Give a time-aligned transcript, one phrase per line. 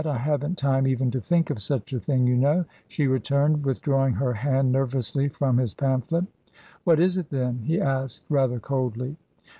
[0.03, 3.81] I haven't time even to think of such a thing, you know," she returned, with
[3.83, 6.25] drawing her hand nervously from his pamphlet.
[6.83, 9.17] What is it, then?" he asked, rather coldly.